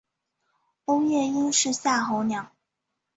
[0.85, 2.49] 欧夜鹰是夏候鸟。